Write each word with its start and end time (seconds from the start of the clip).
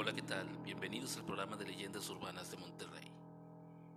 Hola, 0.00 0.12
¿qué 0.12 0.22
tal? 0.22 0.46
Bienvenidos 0.62 1.16
al 1.16 1.24
programa 1.24 1.56
de 1.56 1.66
leyendas 1.66 2.08
urbanas 2.08 2.52
de 2.52 2.56
Monterrey. 2.56 3.10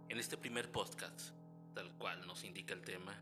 En 0.09 0.17
este 0.17 0.35
primer 0.35 0.71
podcast, 0.71 1.29
tal 1.75 1.93
cual 1.99 2.25
nos 2.25 2.43
indica 2.43 2.73
el 2.73 2.81
tema, 2.81 3.13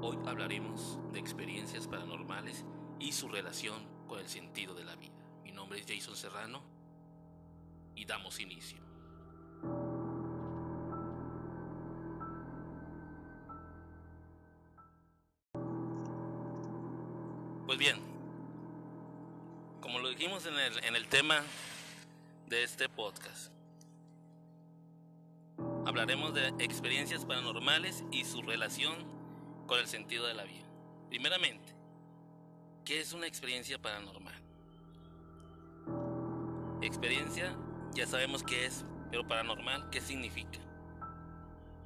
hoy 0.00 0.16
hablaremos 0.24 0.98
de 1.12 1.20
experiencias 1.20 1.86
paranormales 1.86 2.64
y 2.98 3.12
su 3.12 3.28
relación 3.28 3.86
con 4.08 4.18
el 4.18 4.30
sentido 4.30 4.74
de 4.74 4.84
la 4.84 4.96
vida. 4.96 5.12
Mi 5.44 5.52
nombre 5.52 5.78
es 5.78 5.84
Jason 5.86 6.16
Serrano 6.16 6.62
y 7.94 8.06
damos 8.06 8.40
inicio. 8.40 8.78
Pues 17.66 17.78
bien, 17.78 18.00
como 19.82 19.98
lo 19.98 20.08
dijimos 20.08 20.46
en 20.46 20.54
el, 20.54 20.82
en 20.82 20.96
el 20.96 21.06
tema 21.08 21.44
de 22.50 22.64
este 22.64 22.88
podcast, 22.88 23.52
hablaremos 25.86 26.34
de 26.34 26.48
experiencias 26.58 27.24
paranormales 27.24 28.02
y 28.10 28.24
su 28.24 28.42
relación 28.42 28.96
con 29.68 29.78
el 29.78 29.86
sentido 29.86 30.26
de 30.26 30.34
la 30.34 30.42
vida. 30.42 30.66
Primeramente, 31.08 31.72
¿qué 32.84 33.00
es 33.00 33.12
una 33.12 33.28
experiencia 33.28 33.80
paranormal? 33.80 34.34
Experiencia, 36.82 37.56
ya 37.94 38.08
sabemos 38.08 38.42
qué 38.42 38.66
es, 38.66 38.84
pero 39.12 39.28
paranormal, 39.28 39.88
¿qué 39.90 40.00
significa? 40.00 40.58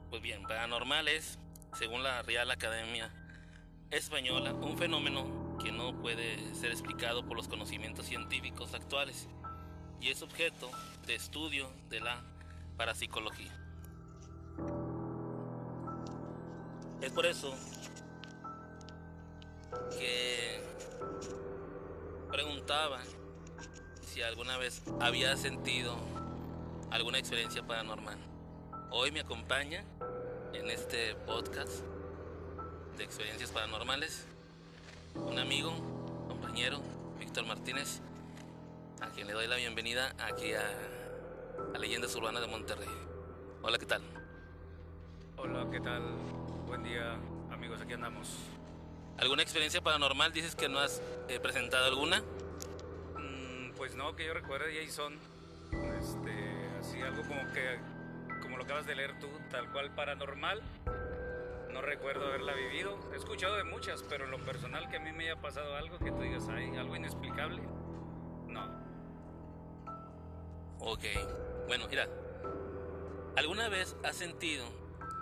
Pues 0.09 0.23
bien, 0.23 0.45
paranormal 0.45 1.09
es, 1.09 1.39
según 1.75 2.03
la 2.03 2.23
Real 2.23 2.51
Academia 2.51 3.13
Española, 3.91 4.55
un 4.55 4.79
fenómeno 4.79 5.59
que 5.63 5.73
no 5.73 6.01
puede 6.01 6.55
ser 6.55 6.71
explicado 6.71 7.27
por 7.27 7.37
los 7.37 7.49
conocimientos 7.49 8.07
científicos 8.07 8.73
actuales 8.73 9.29
y 10.05 10.11
es 10.11 10.21
objeto 10.21 10.71
de 11.07 11.15
estudio 11.15 11.67
de 11.89 12.01
la 12.01 12.23
parapsicología. 12.77 13.51
Es 17.01 17.11
por 17.11 17.25
eso 17.25 17.55
que 19.99 20.63
preguntaba 22.31 23.01
si 24.07 24.21
alguna 24.21 24.59
vez 24.59 24.83
había 25.01 25.39
sentido 25.39 25.97
alguna 26.91 27.19
experiencia 27.19 27.67
paranormal. 27.67 28.19
Hoy 28.91 29.11
me 29.11 29.21
acompaña 29.21 29.85
en 30.53 30.69
este 30.69 31.15
podcast 31.27 31.81
de 32.99 33.05
experiencias 33.05 33.51
paranormales 33.51 34.27
un 35.15 35.39
amigo, 35.39 35.73
compañero, 36.29 36.83
Víctor 37.19 37.47
Martínez, 37.47 38.03
a 39.05 39.11
quien 39.11 39.27
le 39.27 39.35
doy 39.35 39.47
la 39.47 39.57
bienvenida 39.57 40.15
aquí 40.19 40.55
a, 40.55 40.63
a 41.75 41.79
Leyendas 41.79 42.15
Urbanas 42.17 42.41
de 42.41 42.49
Monterrey. 42.49 42.89
Hola, 43.61 43.79
¿qué 43.79 43.85
tal? 43.85 44.01
Hola, 45.37 45.69
¿qué 45.71 45.79
tal? 45.81 46.03
Buen 46.67 46.83
día, 46.83 47.13
amigos, 47.51 47.83
aquí 47.83 47.93
andamos. 47.93 48.35
¿Alguna 49.19 49.43
experiencia 49.43 49.83
paranormal? 49.83 50.33
Dices 50.33 50.57
que 50.57 50.71
no 50.71 50.79
has 50.79 51.03
eh, 51.29 51.39
presentado 51.39 51.85
alguna. 51.85 52.23
Mm, 53.19 53.73
pues 53.77 53.95
no, 53.95 54.17
que 54.17 54.25
yo 54.25 54.33
recuerde, 54.33 54.73
Jason. 54.83 55.19
Este, 56.01 56.71
así 56.81 57.03
algo 57.03 57.23
como 57.29 57.53
que, 57.53 57.79
como 58.41 58.57
lo 58.57 58.65
acabas 58.65 58.87
de 58.87 58.95
leer 58.95 59.19
tú, 59.19 59.29
tal 59.51 59.71
cual 59.71 59.95
paranormal. 59.95 60.63
No 61.71 61.83
recuerdo 61.83 62.27
haberla 62.27 62.55
vivido. 62.55 62.99
He 63.13 63.17
escuchado 63.17 63.57
de 63.57 63.65
muchas, 63.65 64.03
pero 64.09 64.25
en 64.25 64.31
lo 64.31 64.39
personal 64.39 64.89
que 64.89 64.97
a 64.97 65.01
mí 65.01 65.13
me 65.13 65.25
haya 65.25 65.43
pasado 65.43 65.77
algo 65.77 65.99
que 65.99 66.11
tú 66.11 66.23
digas, 66.23 66.49
hay 66.49 66.75
algo 66.77 66.97
inexplicable. 66.97 67.61
Ok. 70.87 71.05
Bueno, 71.67 71.87
mira. 71.89 72.07
¿Alguna 73.37 73.71
vez 73.71 73.97
has 74.05 74.17
sentido 74.17 74.67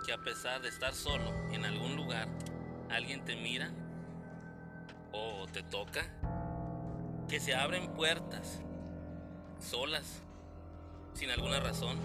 que 0.05 0.11
a 0.11 0.17
pesar 0.17 0.61
de 0.61 0.67
estar 0.67 0.93
solo 0.93 1.33
en 1.53 1.63
algún 1.63 1.95
lugar, 1.95 2.27
alguien 2.89 3.23
te 3.23 3.37
mira 3.37 3.71
o 5.13 5.47
te 5.47 5.63
toca? 5.63 6.05
Que 7.29 7.39
se 7.39 7.55
abren 7.55 7.93
puertas 7.93 8.59
solas, 9.59 10.21
sin 11.13 11.31
alguna 11.31 11.61
razón. 11.61 11.97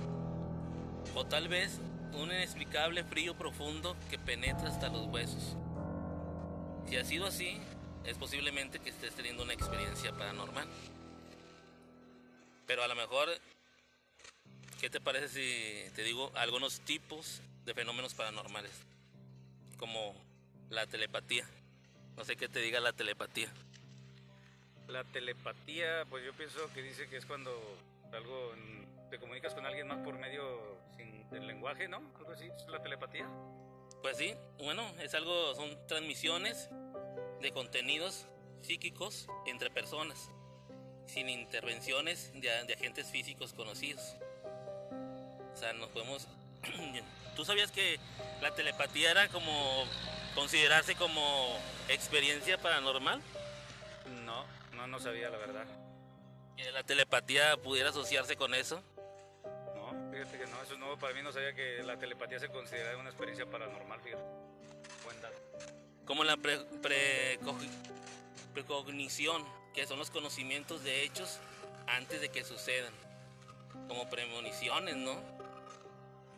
O 1.16 1.26
tal 1.26 1.48
vez 1.48 1.80
un 2.12 2.30
inexplicable 2.30 3.02
frío 3.02 3.36
profundo 3.36 3.96
que 4.08 4.20
penetra 4.20 4.68
hasta 4.68 4.88
los 4.88 5.06
huesos. 5.06 5.56
Si 6.86 6.96
ha 6.96 7.04
sido 7.04 7.26
así, 7.26 7.60
es 8.04 8.16
posiblemente 8.16 8.78
que 8.78 8.90
estés 8.90 9.14
teniendo 9.14 9.42
una 9.42 9.52
experiencia 9.52 10.16
paranormal. 10.16 10.68
Pero 12.68 12.82
a 12.82 12.86
lo 12.86 12.94
mejor, 12.94 13.30
¿qué 14.78 14.90
te 14.90 15.00
parece 15.00 15.28
si 15.30 15.90
te 15.94 16.02
digo 16.02 16.30
algunos 16.34 16.80
tipos 16.80 17.40
de 17.64 17.72
fenómenos 17.72 18.12
paranormales? 18.12 18.84
Como 19.78 20.14
la 20.68 20.86
telepatía. 20.86 21.48
No 22.14 22.26
sé 22.26 22.36
qué 22.36 22.46
te 22.46 22.60
diga 22.60 22.78
la 22.78 22.92
telepatía. 22.92 23.50
La 24.86 25.02
telepatía, 25.02 26.04
pues 26.10 26.26
yo 26.26 26.34
pienso 26.34 26.70
que 26.74 26.82
dice 26.82 27.08
que 27.08 27.16
es 27.16 27.24
cuando 27.24 27.50
algo 28.12 28.52
te 29.10 29.18
comunicas 29.18 29.54
con 29.54 29.64
alguien 29.64 29.88
más 29.88 30.04
por 30.04 30.18
medio 30.18 30.78
sin 30.94 31.30
del 31.30 31.46
lenguaje, 31.46 31.88
¿no? 31.88 32.02
Algo 32.18 32.32
así, 32.32 32.50
es 32.54 32.66
la 32.68 32.82
telepatía. 32.82 33.26
Pues 34.02 34.18
sí, 34.18 34.34
bueno, 34.58 34.86
es 35.00 35.14
algo, 35.14 35.54
son 35.54 35.86
transmisiones 35.86 36.68
de 37.40 37.50
contenidos 37.50 38.26
psíquicos 38.60 39.26
entre 39.46 39.70
personas, 39.70 40.30
sin 41.08 41.28
intervenciones 41.28 42.30
de, 42.34 42.64
de 42.64 42.74
agentes 42.74 43.06
físicos 43.08 43.52
conocidos. 43.52 44.14
O 45.52 45.56
sea, 45.56 45.72
nos 45.72 45.88
podemos... 45.90 46.28
¿Tú 47.36 47.44
sabías 47.44 47.70
que 47.70 47.98
la 48.40 48.52
telepatía 48.54 49.10
era 49.12 49.28
como 49.28 49.84
considerarse 50.34 50.94
como 50.96 51.56
experiencia 51.88 52.58
paranormal? 52.58 53.20
No, 54.24 54.44
no, 54.74 54.86
no 54.86 54.98
sabía 55.00 55.30
la 55.30 55.38
verdad. 55.38 55.64
¿Que 56.56 56.70
la 56.72 56.82
telepatía 56.82 57.56
pudiera 57.56 57.90
asociarse 57.90 58.34
con 58.36 58.54
eso? 58.54 58.82
No, 59.76 60.10
fíjate 60.12 60.38
que 60.38 60.46
no, 60.46 60.62
eso 60.62 60.72
es 60.72 60.78
nuevo 60.80 60.98
para 60.98 61.14
mí, 61.14 61.22
no 61.22 61.32
sabía 61.32 61.54
que 61.54 61.82
la 61.84 61.96
telepatía 61.96 62.40
se 62.40 62.48
consideraba 62.48 62.98
una 62.98 63.10
experiencia 63.10 63.46
paranormal, 63.46 64.00
fíjate. 64.00 64.22
Buen 65.04 65.20
dato. 65.22 65.36
Como 66.04 66.24
la 66.24 66.36
pre- 66.36 66.66
precogi- 66.82 67.70
precognición, 68.52 69.44
que 69.78 69.86
son 69.86 70.00
los 70.00 70.10
conocimientos 70.10 70.82
de 70.82 71.04
hechos 71.04 71.38
antes 71.86 72.20
de 72.20 72.30
que 72.30 72.42
sucedan. 72.42 72.92
Como 73.86 74.10
premoniciones, 74.10 74.96
¿no? 74.96 75.22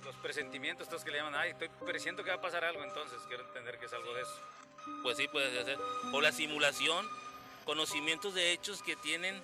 Los 0.05 0.15
presentimientos, 0.17 0.87
estos 0.89 1.03
que 1.05 1.11
le 1.11 1.17
llaman, 1.17 1.35
ay, 1.37 1.53
estoy 1.53 1.71
presiento 1.87 2.23
que 2.23 2.29
va 2.29 2.37
a 2.37 2.41
pasar 2.43 2.67
algo, 2.67 2.85
entonces 2.85 3.19
quiero 3.29 3.43
entender 3.47 3.79
que 3.79 3.87
es 3.87 3.93
algo 3.95 4.13
de 4.13 4.21
eso. 4.21 4.39
Pues 5.03 5.17
sí, 5.17 5.27
puede 5.29 5.65
ser. 5.65 5.79
O 6.13 6.21
la 6.21 6.33
simulación, 6.33 7.09
conocimientos 7.65 8.35
de 8.35 8.53
hechos 8.53 8.83
que 8.83 8.95
tienen 8.97 9.43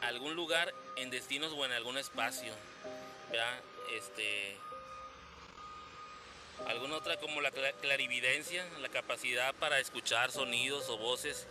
algún 0.00 0.36
lugar 0.36 0.72
en 0.94 1.10
destinos 1.10 1.52
o 1.54 1.64
en 1.64 1.72
algún 1.72 1.98
espacio. 1.98 2.52
¿Verdad? 3.32 3.58
Este. 3.96 4.56
Alguna 6.68 6.94
otra 6.94 7.16
como 7.18 7.40
la 7.40 7.50
cla- 7.50 7.74
clarividencia, 7.80 8.64
la 8.80 8.88
capacidad 8.88 9.56
para 9.56 9.80
escuchar 9.80 10.30
sonidos 10.30 10.88
o 10.88 10.98
voces 10.98 11.48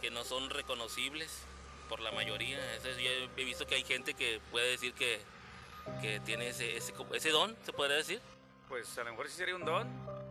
que 0.00 0.10
no 0.10 0.24
son 0.24 0.50
reconocibles 0.50 1.44
por 1.88 2.00
la 2.00 2.12
mayoría. 2.12 2.58
Yo 2.82 2.90
he 3.36 3.44
visto 3.44 3.66
que 3.66 3.74
hay 3.76 3.84
gente 3.84 4.14
que 4.14 4.40
puede 4.50 4.70
decir 4.70 4.94
que, 4.94 5.20
que 6.00 6.20
tiene 6.20 6.48
ese, 6.48 6.76
ese, 6.76 6.94
ese 7.12 7.30
don, 7.30 7.56
se 7.64 7.72
podría 7.72 7.96
decir. 7.96 8.20
Pues 8.68 8.96
a 8.98 9.04
lo 9.04 9.10
mejor 9.10 9.28
sí 9.28 9.36
sería 9.36 9.56
un 9.56 9.64
don, 9.64 9.88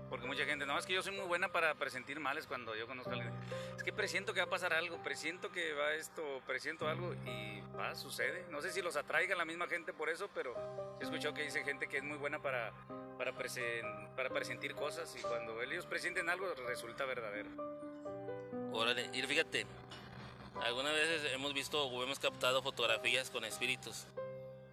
porque 0.10 0.26
mucha 0.26 0.46
gente, 0.46 0.66
no, 0.66 0.78
es 0.80 0.86
que 0.86 0.94
yo 0.94 1.04
soy 1.04 1.14
muy 1.14 1.26
buena 1.26 1.52
para 1.52 1.76
presentir 1.76 2.20
males 2.22 2.48
cuando 2.48 2.74
yo 2.76 2.88
conozco 2.88 3.12
a 3.12 3.16
alguien. 3.16 3.34
Es 3.76 3.84
que 3.84 3.92
presiento 3.92 4.34
que 4.34 4.40
va 4.40 4.46
a 4.46 4.50
pasar 4.50 4.74
algo, 4.74 5.04
presiento 5.04 5.52
que 5.52 5.74
va 5.74 5.94
esto, 5.94 6.42
presiento 6.48 6.88
algo 6.88 7.14
y 7.26 7.62
va, 7.78 7.94
sucede. 7.96 8.46
No 8.50 8.62
sé 8.62 8.72
si 8.72 8.82
los 8.82 8.96
atraiga 8.96 9.36
la 9.36 9.44
misma 9.44 9.68
gente 9.68 9.92
por 9.92 10.10
eso, 10.10 10.30
pero 10.34 10.56
he 11.02 11.04
escuchado 11.04 11.34
que 11.34 11.44
dice 11.44 11.64
gente 11.66 11.88
que 11.88 11.98
es 11.98 12.04
muy 12.04 12.18
buena 12.18 12.42
para, 12.42 12.72
para, 13.18 13.34
presen- 13.34 14.16
para 14.16 14.30
presentir 14.30 14.74
cosas 14.74 15.14
y 15.18 15.22
cuando 15.22 15.62
ellos 15.62 15.86
presienten 15.86 16.30
algo 16.30 16.54
resulta 16.66 17.04
verdadero. 17.04 17.50
Órale, 18.72 19.10
y 19.14 19.22
fíjate, 19.24 19.66
algunas 20.62 20.94
veces 20.94 21.34
hemos 21.34 21.54
visto 21.54 21.84
o 21.86 22.04
hemos 22.04 22.20
captado 22.20 22.62
fotografías 22.62 23.30
con 23.30 23.44
espíritus. 23.46 24.06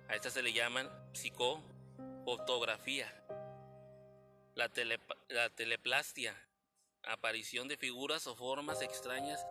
A 0.09 0.15
estas 0.15 0.35
se 0.35 0.43
le 0.43 0.53
llaman 0.53 0.89
psicofotografía. 1.13 3.13
La, 4.55 4.69
telepa- 4.71 5.17
la 5.29 5.51
teleplastia, 5.51 6.35
aparición 7.03 7.69
de 7.69 7.77
figuras 7.77 8.27
o 8.27 8.37
formas 8.37 8.83
extrañas 8.83 9.45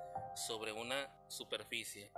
sobre 0.47 0.71
una 0.71 1.09
superficie. 1.29 2.11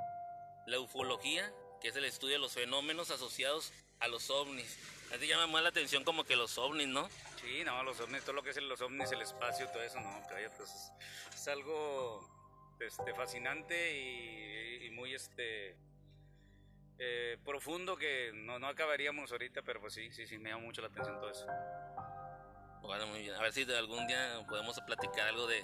La 0.68 0.80
ufología, 0.80 1.52
que 1.82 1.90
es 1.90 1.96
el 1.96 2.06
estudio 2.06 2.34
de 2.34 2.40
los 2.40 2.54
fenómenos 2.54 3.12
asociados 3.12 3.72
a 4.00 4.08
los 4.08 4.30
ovnis. 4.30 4.78
A 5.14 5.18
ti 5.18 5.28
llama 5.28 5.48
más 5.48 5.64
la 5.64 5.70
atención 5.70 6.04
como 6.04 6.24
que 6.26 6.36
los 6.36 6.58
ovnis, 6.58 6.88
¿no? 6.88 7.10
Sí, 7.42 7.64
no, 7.66 7.82
los 7.84 8.00
ovnis, 8.02 8.22
todo 8.24 8.34
lo 8.34 8.44
que 8.44 8.50
es 8.50 8.58
los 8.62 8.82
ovnis, 8.82 9.12
el 9.12 9.22
espacio, 9.22 9.68
todo 9.70 9.82
eso, 9.82 10.00
no, 10.00 10.22
cállate, 10.28 10.64
es, 10.64 10.92
es 11.34 11.48
algo 11.48 12.28
este, 12.80 13.14
fascinante 13.14 13.98
y, 13.98 14.86
y 14.86 14.90
muy, 14.92 15.16
este, 15.16 15.78
eh, 17.00 17.38
profundo 17.46 17.96
que 17.96 18.32
no, 18.34 18.60
no 18.60 18.68
acabaríamos 18.68 19.32
ahorita, 19.32 19.62
pero 19.62 19.80
pues 19.80 19.94
sí, 19.94 20.12
sí, 20.12 20.28
sí, 20.28 20.38
me 20.38 20.50
llama 20.50 20.64
mucho 20.64 20.82
la 20.82 20.88
atención 20.88 21.20
todo 21.20 21.32
eso. 21.32 21.46
Bueno, 22.82 23.08
muy 23.08 23.22
bien. 23.22 23.36
A 23.36 23.42
ver 23.42 23.54
si 23.54 23.66
de 23.66 23.78
algún 23.78 24.08
día 24.08 24.44
podemos 24.48 24.80
platicar 24.86 25.28
algo 25.28 25.48
de, 25.48 25.64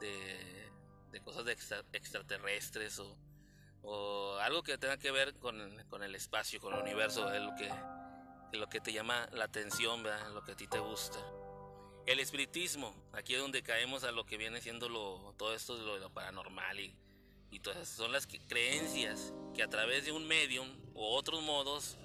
de, 0.00 0.70
de 1.10 1.20
cosas 1.22 1.44
de 1.44 1.52
extra- 1.52 1.84
extraterrestres 1.92 2.98
o, 2.98 3.16
o 3.82 4.36
algo 4.38 4.62
que 4.62 4.78
tenga 4.78 4.96
que 4.98 5.10
ver 5.10 5.34
con, 5.38 5.84
con 5.88 6.02
el 6.02 6.14
espacio, 6.14 6.60
con 6.60 6.74
el 6.74 6.80
universo, 6.80 7.32
es 7.32 7.40
lo 7.42 7.54
que, 7.56 7.68
lo 8.52 8.68
que 8.68 8.80
te 8.80 8.92
llama 8.92 9.28
la 9.32 9.44
atención, 9.44 10.02
¿verdad? 10.02 10.30
lo 10.32 10.42
que 10.44 10.52
a 10.52 10.56
ti 10.56 10.66
te 10.66 10.78
gusta. 10.78 11.18
El 12.06 12.18
espiritismo, 12.18 12.94
aquí 13.12 13.34
es 13.34 13.40
donde 13.40 13.62
caemos 13.62 14.04
a 14.04 14.10
lo 14.12 14.24
que 14.24 14.36
viene 14.36 14.60
siendo 14.60 14.88
lo, 14.88 15.34
todo 15.36 15.54
esto 15.54 15.76
de 15.76 15.84
lo, 15.84 15.98
lo 15.98 16.10
paranormal 16.10 16.80
y, 16.80 16.94
y 17.50 17.60
todas 17.60 17.88
son 17.88 18.10
las 18.12 18.26
que- 18.26 18.40
creencias 18.40 19.32
que 19.54 19.62
a 19.62 19.68
través 19.68 20.04
de 20.06 20.12
un 20.12 20.26
medium 20.26 20.68
o 20.94 21.14
otros 21.16 21.42
modos 21.42 21.96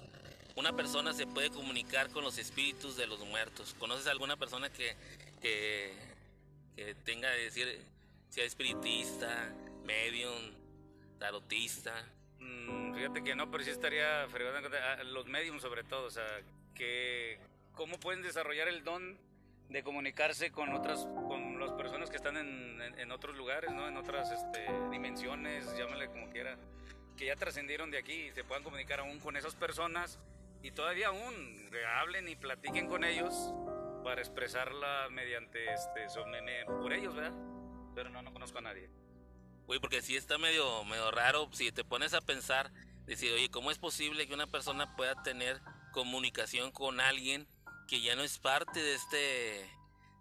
una 0.54 0.74
persona 0.74 1.12
se 1.12 1.26
puede 1.26 1.50
comunicar 1.50 2.10
con 2.10 2.24
los 2.24 2.38
espíritus 2.38 2.96
de 2.96 3.06
los 3.06 3.20
muertos. 3.20 3.74
¿Conoces 3.78 4.06
a 4.06 4.10
alguna 4.10 4.36
persona 4.36 4.70
que, 4.72 4.96
que, 5.40 5.92
que 6.76 6.94
tenga, 6.94 7.28
decir, 7.30 7.82
sea 8.30 8.44
espiritista, 8.44 9.52
medium, 9.84 10.54
tarotista? 11.18 11.92
Mm, 12.38 12.75
fíjate 12.96 13.22
que 13.22 13.34
no, 13.34 13.50
pero 13.50 13.62
sí 13.64 13.70
estaría 13.70 14.26
cuenta- 14.28 14.92
ah, 14.92 15.04
los 15.04 15.26
mediums 15.26 15.62
sobre 15.62 15.84
todo, 15.84 16.06
o 16.06 16.10
sea, 16.10 16.26
que 16.74 17.38
cómo 17.74 17.98
pueden 18.00 18.22
desarrollar 18.22 18.68
el 18.68 18.82
don 18.84 19.18
de 19.68 19.82
comunicarse 19.82 20.50
con 20.52 20.72
otras, 20.72 21.06
con 21.28 21.58
las 21.60 21.72
personas 21.72 22.08
que 22.10 22.16
están 22.16 22.36
en, 22.36 22.80
en- 22.80 22.98
en 22.98 23.10
otros 23.12 23.36
lugares, 23.36 23.70
¿no? 23.72 23.86
En 23.88 23.96
otras 23.96 24.30
este, 24.30 24.66
dimensiones, 24.90 25.76
llámale 25.76 26.08
como 26.08 26.30
quiera, 26.30 26.56
que 27.16 27.26
ya 27.26 27.36
trascendieron 27.36 27.90
de 27.90 27.98
aquí 27.98 28.12
y 28.28 28.32
se 28.32 28.44
puedan 28.44 28.62
comunicar 28.62 29.00
aún 29.00 29.18
con 29.20 29.36
esas 29.36 29.54
personas 29.54 30.18
y 30.62 30.70
todavía 30.70 31.08
aún 31.08 31.70
hablen 31.98 32.28
y 32.28 32.36
platiquen 32.36 32.86
con 32.88 33.04
ellos 33.04 33.52
para 34.04 34.20
expresarla 34.20 35.08
mediante, 35.10 35.72
este, 35.72 36.06
por 36.66 36.92
ellos, 36.92 37.14
¿verdad? 37.14 37.36
Pero 37.94 38.10
no, 38.10 38.22
no 38.22 38.32
conozco 38.32 38.58
a 38.58 38.62
nadie. 38.62 38.88
Uy, 39.66 39.80
porque 39.80 40.00
sí 40.00 40.14
está 40.16 40.38
medio, 40.38 40.84
medio 40.84 41.10
raro 41.10 41.48
si 41.52 41.72
te 41.72 41.82
pones 41.82 42.14
a 42.14 42.20
pensar, 42.20 42.70
decir, 43.06 43.32
oye, 43.32 43.50
¿cómo 43.50 43.70
es 43.70 43.78
posible 43.78 44.26
que 44.26 44.34
una 44.34 44.46
persona 44.46 44.96
pueda 44.96 45.22
tener 45.22 45.60
comunicación 45.92 46.70
con 46.70 47.00
alguien 47.00 47.46
que 47.88 48.00
ya 48.00 48.16
no 48.16 48.22
es 48.22 48.38
parte 48.38 48.80
de 48.82 48.94
este, 48.94 49.70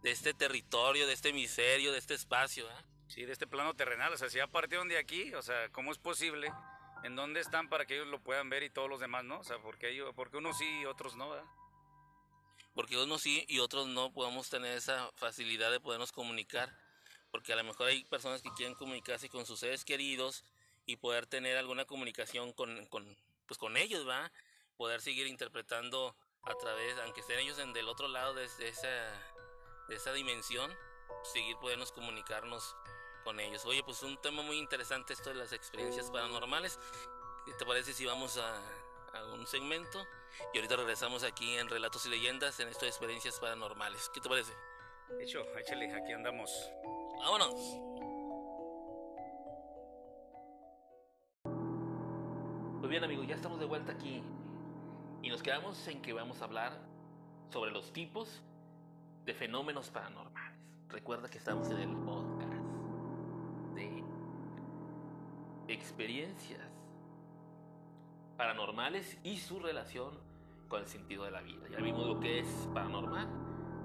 de 0.04 0.12
este 0.12 0.34
territorio, 0.34 1.08
de 1.08 1.14
este 1.14 1.34
miserio, 1.34 1.92
de 1.92 1.98
este 1.98 2.14
espacio? 2.14 2.68
ah? 2.70 2.84
Sí, 3.08 3.26
de 3.26 3.34
este 3.34 3.48
plano 3.48 3.76
terrenal, 3.76 4.14
o 4.14 4.18
sea, 4.18 4.30
si 4.30 4.38
ya 4.38 4.48
partieron 4.48 4.88
de 4.88 4.98
aquí, 4.98 5.34
o 5.34 5.42
sea, 5.42 5.70
¿cómo 5.70 5.92
es 5.92 5.98
posible? 5.98 6.52
¿En 7.04 7.16
dónde 7.16 7.40
están 7.40 7.70
para 7.70 7.86
que 7.86 7.96
ellos 7.96 8.08
lo 8.08 8.24
puedan 8.24 8.50
ver 8.50 8.64
y 8.64 8.70
todos 8.70 8.90
los 8.90 9.00
demás 9.00 9.24
no? 9.24 9.40
O 9.40 9.44
sea, 9.44 9.60
porque, 9.60 9.90
ellos, 9.90 10.12
porque 10.16 10.38
unos 10.38 10.58
sí 10.58 10.66
y 10.82 10.86
otros 10.86 11.16
no, 11.16 11.30
¿verdad? 11.30 11.46
Porque 12.74 12.98
unos 12.98 13.22
sí 13.22 13.46
y 13.48 13.60
otros 13.60 13.88
no 13.88 14.12
podemos 14.12 14.50
tener 14.50 14.76
esa 14.76 15.12
facilidad 15.16 15.72
de 15.72 15.80
podernos 15.80 16.12
comunicar. 16.12 16.76
Porque 17.32 17.54
a 17.54 17.56
lo 17.56 17.64
mejor 17.64 17.88
hay 17.88 18.04
personas 18.06 18.42
que 18.42 18.50
quieren 18.52 18.76
comunicarse 18.76 19.30
con 19.30 19.46
sus 19.46 19.60
seres 19.60 19.86
queridos 19.86 20.44
y 20.86 20.98
poder 20.98 21.26
tener 21.26 21.58
alguna 21.58 21.86
comunicación 21.86 22.54
con, 22.54 22.86
con, 22.88 23.18
pues 23.46 23.58
con 23.58 23.78
ellos, 23.78 24.08
¿va? 24.08 24.32
Poder 24.78 25.02
seguir 25.02 25.28
interpretando 25.28 26.16
a 26.44 26.54
través, 26.56 26.98
aunque 27.00 27.22
estén 27.22 27.40
ellos 27.40 27.58
en 27.60 27.74
del 27.74 27.88
otro 27.88 28.08
lado 28.08 28.34
de, 28.34 28.48
de 28.60 28.68
esa, 28.70 28.88
de 29.88 29.96
esa 29.96 30.14
dimensión, 30.14 30.72
seguir 31.24 31.58
podernos 31.58 31.92
comunicarnos 31.92 32.76
con 33.24 33.40
ellos. 33.40 33.66
Oye, 33.66 33.84
pues 33.84 34.04
un 34.04 34.22
tema 34.22 34.44
muy 34.44 34.58
interesante 34.58 35.14
esto 35.14 35.30
de 35.30 35.36
las 35.36 35.52
experiencias 35.54 36.12
paranormales. 36.12 36.80
¿Qué 37.46 37.54
te 37.54 37.66
parece 37.66 37.94
si 37.94 38.06
vamos 38.06 38.38
a, 38.38 38.62
a 39.14 39.26
un 39.34 39.48
segmento? 39.48 40.06
Y 40.54 40.58
ahorita 40.58 40.76
regresamos 40.76 41.24
aquí 41.24 41.58
en 41.58 41.70
Relatos 41.70 42.06
y 42.06 42.10
Leyendas 42.10 42.60
en 42.60 42.68
esto 42.68 42.86
de 42.86 42.90
experiencias 42.90 43.40
paranormales. 43.40 44.10
¿Qué 44.14 44.22
te 44.22 44.30
parece? 44.30 44.54
Hecho, 45.20 45.44
échale, 45.58 45.92
aquí 45.94 46.12
andamos. 46.12 46.52
¡Vámonos! 47.20 47.95
Pues 52.80 52.90
bien 52.90 53.04
amigos, 53.04 53.28
ya 53.28 53.36
estamos 53.36 53.60
de 53.60 53.66
vuelta 53.66 53.94
aquí 53.94 54.22
y 55.22 55.30
nos 55.30 55.42
quedamos 55.42 55.88
en 55.88 56.02
que 56.02 56.14
vamos 56.14 56.42
a 56.42 56.46
hablar 56.46 56.78
sobre 57.50 57.72
los 57.72 57.92
tipos 57.94 58.44
de 59.26 59.34
fenómenos 59.34 59.90
paranormales. 59.90 60.60
Recuerda 60.90 61.28
que 61.28 61.38
estamos 61.38 61.70
en 61.72 61.80
el 61.80 61.96
podcast 61.98 62.64
de 63.74 64.04
experiencias 65.68 66.62
paranormales 68.38 69.18
y 69.24 69.38
su 69.38 69.60
relación 69.60 70.20
con 70.68 70.82
el 70.82 70.88
sentido 70.88 71.24
de 71.24 71.32
la 71.32 71.42
vida. 71.42 71.68
Ya 71.72 71.78
vimos 71.78 72.06
lo 72.06 72.20
que 72.20 72.40
es 72.40 72.70
paranormal 72.74 73.28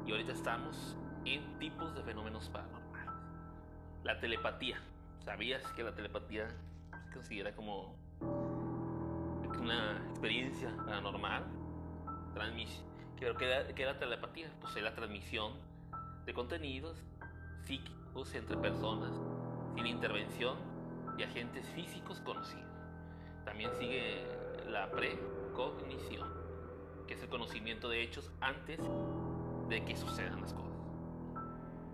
y 0.04 0.10
ahorita 0.10 0.32
estamos 0.32 0.96
en 1.25 1.58
tipos 1.58 1.94
de 1.94 2.02
fenómenos 2.02 2.48
paranormales. 2.50 3.14
La 4.02 4.19
telepatía. 4.20 4.78
¿Sabías 5.20 5.64
que 5.72 5.84
la 5.84 5.94
telepatía 5.94 6.48
se 7.04 7.12
considera 7.12 7.54
como 7.54 7.94
una 9.60 9.96
experiencia 10.10 10.74
paranormal? 10.84 11.44
Transmis 12.34 12.82
¿Qué 13.20 13.34
que 13.36 13.44
era, 13.44 13.74
que 13.74 13.82
era 13.82 13.98
telepatía? 13.98 14.50
Pues 14.62 14.74
es 14.76 14.82
la 14.82 14.94
transmisión 14.94 15.52
de 16.24 16.32
contenidos 16.32 16.96
psíquicos 17.60 18.34
entre 18.34 18.56
personas 18.56 19.12
sin 19.74 19.86
intervención 19.86 20.56
de 21.18 21.24
agentes 21.24 21.66
físicos 21.74 22.18
conocidos. 22.20 22.64
También 23.44 23.70
sigue 23.78 24.24
la 24.70 24.90
precognición, 24.90 26.28
que 27.06 27.12
es 27.12 27.22
el 27.22 27.28
conocimiento 27.28 27.90
de 27.90 28.02
hechos 28.02 28.30
antes 28.40 28.80
de 29.68 29.84
que 29.84 29.96
sucedan 29.96 30.40
las 30.40 30.54
cosas. 30.54 30.78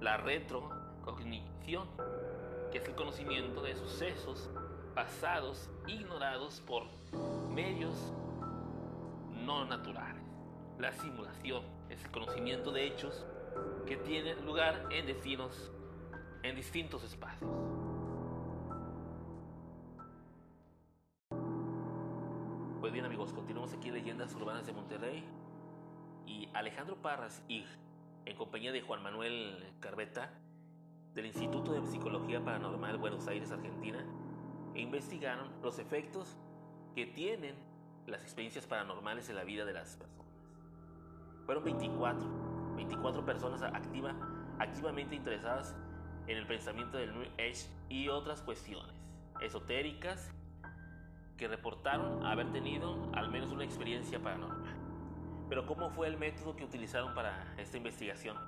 La 0.01 0.19
retrocognición, 0.19 1.89
que 2.71 2.79
es 2.79 2.87
el 2.87 2.95
conocimiento 2.95 3.63
de 3.63 3.75
sucesos 3.75 4.49
pasados 4.95 5.69
ignorados 5.89 6.61
por 6.61 6.85
medios 7.57 8.13
no 9.47 9.65
naturales. 9.65 10.23
La 10.79 10.93
simulación 10.93 11.63
es 11.89 12.05
el 12.05 12.11
conocimiento 12.11 12.71
de 12.71 12.87
hechos 12.87 13.25
que 13.87 13.97
tienen 13.97 14.45
lugar 14.45 14.87
en 14.91 15.07
destinos 15.07 15.73
en 16.43 16.55
distintos 16.55 17.03
espacios. 17.03 17.51
Pues 22.79 22.93
bien 22.93 23.07
amigos, 23.07 23.33
continuamos 23.33 23.73
aquí 23.73 23.89
en 23.89 23.95
Leyendas 23.95 24.35
Urbanas 24.35 24.67
de 24.67 24.75
Monterrey 24.75 25.25
y 26.27 26.51
Alejandro 26.53 26.97
Parras 27.01 27.43
y 27.49 27.65
en 28.27 28.37
compañía 28.37 28.71
de 28.71 28.83
Juan 28.83 29.03
Manuel 29.03 29.73
Carveta 29.81 30.31
del 31.15 31.25
Instituto 31.25 31.73
de 31.73 31.83
Psicología 31.87 32.45
Paranormal 32.45 32.99
Buenos 32.99 33.27
Aires, 33.29 33.51
Argentina, 33.51 34.05
investigaron 34.75 35.49
los 35.63 35.79
efectos 35.79 36.37
que 36.97 37.05
tienen 37.05 37.55
las 38.07 38.23
experiencias 38.23 38.65
paranormales 38.65 39.29
en 39.29 39.37
la 39.37 39.45
vida 39.45 39.67
de 39.67 39.75
las 39.75 39.97
personas. 39.97 40.27
Fueron 41.45 41.63
24, 41.63 42.75
24 42.75 43.27
personas 43.27 43.61
activa, 43.61 44.15
activamente 44.59 45.15
interesadas 45.15 45.77
en 46.27 46.39
el 46.39 46.47
pensamiento 46.47 46.97
del 46.97 47.13
New 47.13 47.29
Age 47.35 47.69
y 47.91 48.09
otras 48.09 48.41
cuestiones 48.41 48.95
esotéricas 49.43 50.33
que 51.37 51.47
reportaron 51.49 52.25
haber 52.25 52.51
tenido 52.51 53.11
al 53.13 53.29
menos 53.29 53.53
una 53.53 53.65
experiencia 53.65 54.19
paranormal. 54.19 54.75
Pero 55.51 55.67
¿cómo 55.67 55.91
fue 55.91 56.09
el 56.09 56.17
método 56.17 56.57
que 56.57 56.65
utilizaron 56.65 57.15
para 57.15 57.55
esta 57.59 57.77
investigación? 57.77 58.39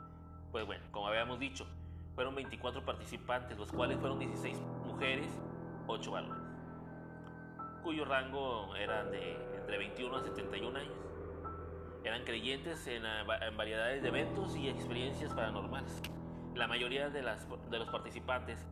Pues 0.52 0.64
bueno, 0.64 0.82
como 0.90 1.06
habíamos 1.06 1.38
dicho, 1.38 1.66
fueron 2.14 2.34
24 2.34 2.82
participantes, 2.82 3.58
los 3.58 3.70
cuales 3.70 3.98
fueron 3.98 4.18
16 4.18 4.58
mujeres, 4.86 5.30
8 5.86 6.10
varones, 6.10 6.47
cuyo 7.82 8.04
rango 8.04 8.74
era 8.76 9.04
de 9.04 9.36
entre 9.56 9.78
21 9.78 10.16
a 10.16 10.22
71 10.22 10.78
años. 10.78 10.94
Eran 12.04 12.24
creyentes 12.24 12.86
en, 12.86 13.04
en 13.04 13.56
variedades 13.56 14.02
de 14.02 14.08
eventos 14.08 14.56
y 14.56 14.68
experiencias 14.68 15.34
paranormales. 15.34 16.00
La 16.54 16.66
mayoría 16.66 17.10
de, 17.10 17.22
las, 17.22 17.46
de 17.70 17.78
los 17.78 17.88
participantes, 17.88 18.66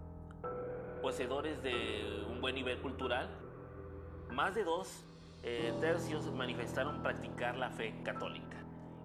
poseedores 1.02 1.62
de 1.62 2.24
un 2.30 2.40
buen 2.40 2.54
nivel 2.54 2.78
cultural, 2.80 3.28
más 4.30 4.54
de 4.54 4.64
dos 4.64 5.04
eh, 5.42 5.72
tercios 5.80 6.32
manifestaron 6.32 7.02
practicar 7.02 7.56
la 7.56 7.70
fe 7.70 7.94
católica 8.02 8.56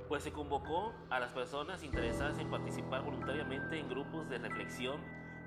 pues 0.08 0.22
se 0.22 0.32
convocó 0.32 0.94
a 1.10 1.20
las 1.20 1.32
personas 1.32 1.82
interesadas 1.82 2.38
en 2.38 2.48
participar 2.50 3.02
voluntariamente 3.02 3.78
en 3.78 3.86
grupos 3.88 4.26
de 4.28 4.38
reflexión 4.38 5.00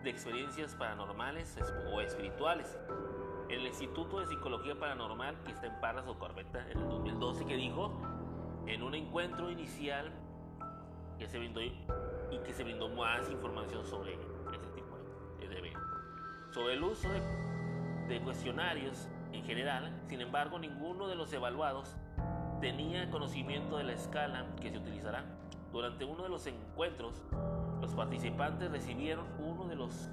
de 0.03 0.11
experiencias 0.11 0.75
paranormales 0.75 1.57
o 1.91 2.01
espirituales. 2.01 2.77
El 3.49 3.65
Instituto 3.65 4.19
de 4.19 4.27
Psicología 4.27 4.79
Paranormal 4.79 5.41
que 5.43 5.51
está 5.51 5.65
en 5.67 5.79
Parras 5.79 6.07
o 6.07 6.19
Corbeta 6.19 6.69
en 6.69 6.77
el 6.77 6.89
2012 6.89 7.45
que 7.45 7.55
dijo 7.55 7.91
en 8.67 8.83
un 8.83 8.93
encuentro 8.93 9.49
inicial 9.49 10.11
que 11.17 11.27
se 11.27 11.39
brindó 11.39 11.61
y 11.61 11.73
que 12.45 12.53
se 12.53 12.63
brindó 12.63 12.89
más 12.89 13.27
información 13.31 13.83
sobre 13.85 14.13
ese 14.13 14.67
tipo 14.75 14.95
de 15.39 15.57
eventos. 15.57 15.81
Sobre 16.51 16.73
el 16.73 16.83
uso 16.83 17.09
de, 17.09 17.56
de 18.07 18.21
cuestionarios 18.21 19.09
en 19.33 19.43
general, 19.43 19.91
sin 20.07 20.21
embargo, 20.21 20.59
ninguno 20.59 21.07
de 21.07 21.15
los 21.15 21.31
evaluados 21.33 21.95
tenía 22.61 23.09
conocimiento 23.09 23.77
de 23.77 23.83
la 23.83 23.93
escala 23.93 24.45
que 24.61 24.71
se 24.71 24.77
utilizará. 24.77 25.25
Durante 25.71 26.05
uno 26.05 26.23
de 26.23 26.29
los 26.29 26.47
encuentros, 26.47 27.25
los 27.81 27.93
participantes 27.93 28.71
recibieron 28.71 29.27
uno 29.39 29.67
de 29.67 29.75
los 29.75 30.09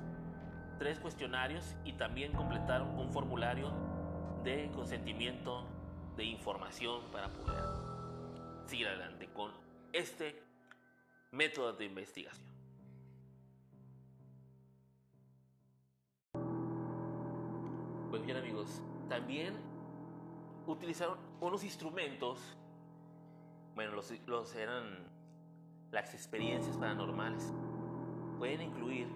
tres 0.79 0.99
cuestionarios 0.99 1.77
y 1.85 1.93
también 1.93 2.33
completaron 2.33 2.99
un 2.99 3.11
formulario 3.11 3.73
de 4.43 4.71
consentimiento 4.75 5.65
de 6.17 6.25
información 6.25 7.01
para 7.13 7.29
poder 7.29 7.63
seguir 8.67 8.89
adelante 8.89 9.29
con 9.33 9.53
este 9.93 10.43
método 11.31 11.73
de 11.73 11.87
investigación. 11.87 12.54
Pues 18.15 18.25
bien 18.25 18.37
amigos, 18.37 18.81
también 19.09 19.57
utilizaron 20.69 21.19
unos 21.41 21.65
instrumentos, 21.65 22.39
bueno, 23.75 23.91
los, 23.91 24.13
los 24.29 24.55
eran 24.55 24.85
las 25.91 26.15
experiencias 26.15 26.77
paranormales. 26.77 27.53
Pueden 28.39 28.63
incluir 28.63 29.09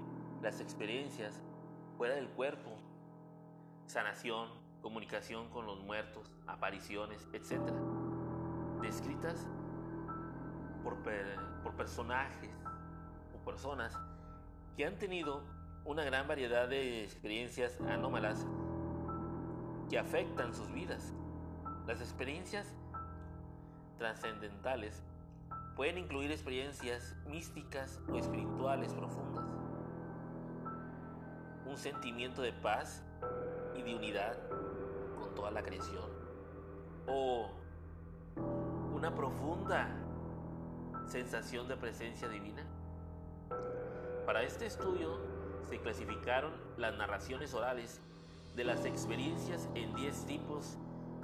las 0.43 0.61
experiencias 0.61 1.40
fuera 1.97 2.17
del 2.17 2.28
cuerpo, 2.31 2.73
sanación, 3.87 4.49
comunicación 4.83 5.49
con 5.50 5.64
los 5.64 5.78
muertos, 5.78 6.33
apariciones, 6.49 7.25
etc. 7.33 7.71
Descritas 8.83 9.47
por, 10.83 10.97
por 11.62 11.76
personajes 11.76 12.50
o 13.33 13.45
personas 13.45 13.97
que 14.76 14.85
han 14.85 14.99
tenido 14.99 15.45
una 15.85 16.02
gran 16.02 16.26
variedad 16.26 16.67
de 16.67 17.05
experiencias 17.05 17.81
anómalas 17.83 18.45
que 19.88 19.99
afectan 19.99 20.54
sus 20.54 20.73
vidas. 20.73 21.12
Las 21.87 22.00
experiencias 22.00 22.75
trascendentales 23.99 25.02
pueden 25.76 25.99
incluir 25.99 26.30
experiencias 26.30 27.16
místicas 27.26 28.00
o 28.09 28.16
espirituales 28.16 28.92
profundas 28.92 29.59
un 31.68 31.76
sentimiento 31.76 32.42
de 32.42 32.52
paz 32.52 33.02
y 33.76 33.83
de 33.83 33.95
unidad 33.95 34.37
con 35.18 35.35
toda 35.35 35.50
la 35.50 35.62
creación. 35.62 36.11
O 37.07 37.50
una 38.95 39.14
profunda 39.14 39.88
sensación 41.07 41.68
de 41.68 41.76
presencia 41.76 42.28
divina. 42.28 42.64
Para 44.26 44.42
este 44.42 44.66
estudio 44.66 45.18
se 45.68 45.78
clasificaron 45.78 46.52
las 46.76 46.97
narraciones 46.97 47.54
orales 47.54 48.00
de 48.58 48.64
las 48.64 48.84
experiencias 48.84 49.68
en 49.76 49.94
10 49.94 50.26
tipos 50.26 50.76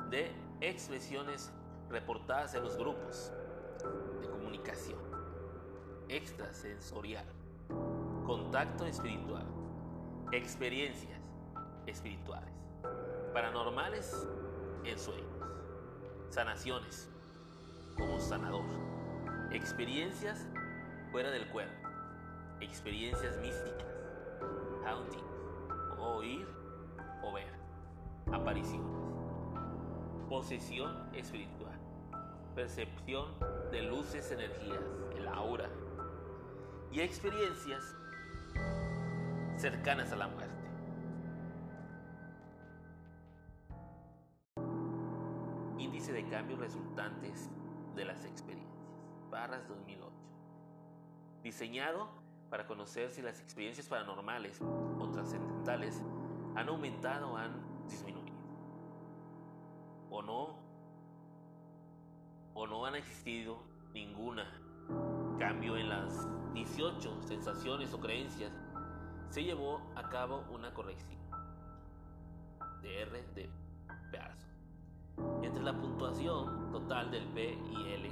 de 0.08 0.30
expresiones 0.60 1.50
reportadas 1.90 2.54
en 2.54 2.62
los 2.62 2.76
grupos 2.78 3.32
de 4.20 4.28
comunicación. 4.28 5.00
Extrasensorial, 6.08 7.26
contacto 8.24 8.86
espiritual, 8.86 9.44
experiencias 10.30 11.20
espirituales, 11.88 12.54
paranormales 13.32 14.28
en 14.84 14.96
sueños, 14.96 15.26
sanaciones 16.30 17.10
como 17.98 18.20
sanador, 18.20 18.64
experiencias 19.50 20.46
fuera 21.10 21.32
del 21.32 21.48
cuerpo, 21.48 21.88
experiencias 22.60 23.36
místicas, 23.38 23.88
haunting, 24.86 25.24
oír 25.98 26.63
o 27.24 27.32
ver, 27.32 27.52
apariciones, 28.32 28.86
posesión 30.28 30.94
espiritual, 31.14 31.78
percepción 32.54 33.26
de 33.70 33.82
luces, 33.82 34.30
energías, 34.30 34.82
el 35.16 35.26
aura 35.28 35.68
y 36.92 37.00
experiencias 37.00 37.96
cercanas 39.56 40.12
a 40.12 40.16
la 40.16 40.28
muerte. 40.28 40.54
Índice 45.78 46.12
de 46.12 46.28
cambios 46.28 46.58
resultantes 46.58 47.50
de 47.94 48.04
las 48.04 48.24
experiencias. 48.24 48.74
Barras 49.30 49.66
2008. 49.68 50.12
Diseñado 51.42 52.08
para 52.50 52.66
conocer 52.66 53.10
si 53.10 53.22
las 53.22 53.40
experiencias 53.40 53.88
paranormales 53.88 54.60
o 54.98 55.10
trascendentales 55.10 56.00
han 56.54 56.68
aumentado 56.68 57.36
han 57.36 57.84
disminuido. 57.88 58.36
O 60.10 60.22
no. 60.22 60.56
O 62.54 62.66
no 62.66 62.86
han 62.86 62.94
existido 62.94 63.58
ninguna 63.92 64.46
cambio 65.38 65.76
en 65.76 65.88
las 65.88 66.28
18 66.54 67.22
sensaciones 67.22 67.92
o 67.92 68.00
creencias 68.00 68.52
se 69.30 69.42
llevó 69.42 69.80
a 69.96 70.08
cabo 70.08 70.44
una 70.52 70.72
corrección 70.72 71.20
de 72.82 73.02
R 73.02 73.22
de 73.34 73.50
Pearson. 74.12 74.50
Entre 75.42 75.62
la 75.62 75.72
puntuación 75.72 76.70
total 76.70 77.10
del 77.10 77.26
P 77.28 77.58
y 77.72 77.92
L, 77.94 78.10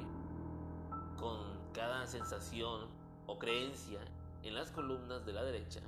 con 1.16 1.38
cada 1.72 2.06
sensación 2.06 2.88
o 3.26 3.38
creencia 3.38 4.00
en 4.42 4.54
las 4.54 4.72
columnas 4.72 5.25
de 5.25 5.32
la 5.32 5.44
derecha, 5.44 5.80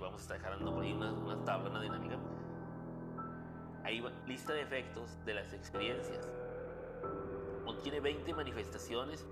vamos 0.00 0.20
a 0.20 0.22
estar 0.22 0.38
dejando 0.38 0.74
por 0.74 0.84
ahí 0.84 0.92
una, 0.92 1.12
una 1.12 1.44
tabla, 1.44 1.70
una 1.70 1.82
dinámica, 1.82 2.16
ahí 3.84 4.00
va 4.00 4.10
lista 4.26 4.52
de 4.52 4.62
efectos 4.62 5.16
de 5.24 5.34
las 5.34 5.52
experiencias. 5.52 6.28
Contiene 7.64 8.00
20 8.00 8.34
manifestaciones 8.34 9.26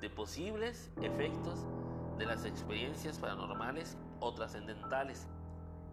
de 0.00 0.10
posibles 0.10 0.92
efectos 1.02 1.66
de 2.18 2.26
las 2.26 2.44
experiencias 2.44 3.18
paranormales 3.18 3.96
o 4.20 4.34
trascendentales 4.34 5.28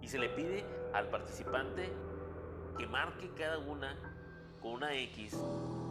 y 0.01 0.07
se 0.07 0.19
le 0.19 0.29
pide 0.29 0.65
al 0.93 1.09
participante 1.09 1.91
que 2.77 2.87
marque 2.87 3.29
cada 3.37 3.59
una 3.59 3.95
con 4.61 4.73
una 4.73 4.93
X 4.93 5.37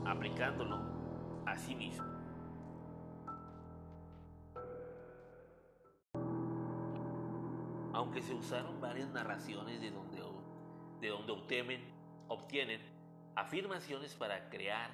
aplicándolo 0.07 0.81
a 1.47 1.57
sí 1.57 1.75
mismo. 1.75 2.12
Aunque 8.13 8.29
se 8.29 8.35
usaron 8.35 8.79
varias 8.79 9.09
narraciones 9.09 9.81
de 9.81 9.91
donde, 9.91 10.23
de 11.01 11.09
donde 11.09 11.33
obtienen, 11.33 11.81
obtienen 12.29 12.79
afirmaciones 13.37 14.15
para 14.15 14.51
crear 14.51 14.91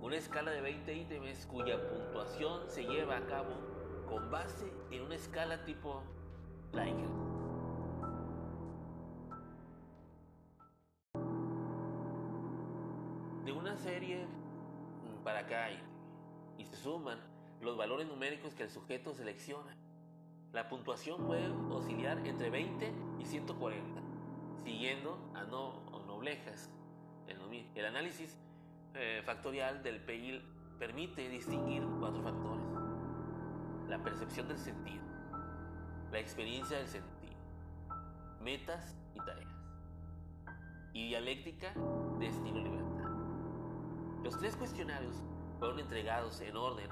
una 0.00 0.16
escala 0.16 0.52
de 0.52 0.60
20 0.60 0.94
ítems 0.94 1.46
cuya 1.46 1.76
puntuación 1.88 2.70
se 2.70 2.84
lleva 2.84 3.16
a 3.16 3.26
cabo 3.26 3.54
con 4.08 4.30
base 4.30 4.72
en 4.90 5.02
una 5.02 5.16
escala 5.16 5.64
tipo 5.64 6.02
Likert. 6.72 7.26
serie 13.76 14.26
para 15.22 15.40
acá 15.40 15.68
y 16.56 16.64
se 16.64 16.76
suman 16.76 17.18
los 17.60 17.76
valores 17.76 18.06
numéricos 18.06 18.54
que 18.54 18.62
el 18.62 18.70
sujeto 18.70 19.14
selecciona. 19.14 19.76
La 20.52 20.68
puntuación 20.68 21.26
puede 21.26 21.48
oscilar 21.70 22.26
entre 22.26 22.48
20 22.48 22.92
y 23.18 23.24
140, 23.26 24.05
siguiendo 24.66 25.16
a 25.36 25.44
no 25.44 25.80
noblejas. 26.08 26.68
El 27.28 27.84
análisis 27.84 28.36
eh, 28.94 29.22
factorial 29.24 29.82
del 29.84 30.00
PI 30.00 30.42
permite 30.78 31.28
distinguir 31.28 31.86
cuatro 32.00 32.20
factores. 32.20 32.66
La 33.88 34.02
percepción 34.02 34.48
del 34.48 34.58
sentido, 34.58 35.04
la 36.10 36.18
experiencia 36.18 36.78
del 36.78 36.88
sentido, 36.88 37.36
metas 38.40 38.96
y 39.14 39.18
tareas, 39.18 39.54
y 40.92 41.08
dialéctica 41.08 41.72
de 42.18 42.26
estilo 42.26 42.58
libertad. 42.58 43.10
Los 44.24 44.36
tres 44.38 44.56
cuestionarios 44.56 45.22
fueron 45.60 45.78
entregados 45.78 46.40
en 46.40 46.56
orden, 46.56 46.90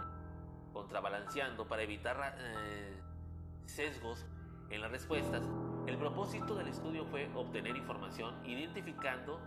contrabalanceando 0.73 1.66
para 1.66 1.83
evitar 1.83 2.37
eh, 2.38 3.00
sesgos 3.64 4.25
en 4.71 4.81
las 4.81 4.93
respuestas. 4.93 5.45
El 5.87 5.99
propósito 5.99 6.55
del 6.55 6.69
estudio 6.69 7.05
fue 7.05 7.29
obtener 7.35 7.76
información 7.76 8.35
identificando 8.47 9.38